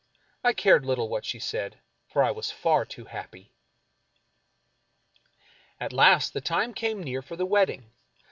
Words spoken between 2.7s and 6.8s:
too happy. At last the time